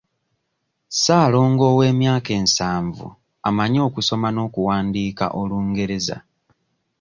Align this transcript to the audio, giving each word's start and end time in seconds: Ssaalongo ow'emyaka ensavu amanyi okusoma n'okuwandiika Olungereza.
Ssaalongo 0.91 1.63
ow'emyaka 1.73 2.31
ensavu 2.39 3.07
amanyi 3.47 3.79
okusoma 3.87 4.27
n'okuwandiika 4.31 5.25
Olungereza. 5.41 6.17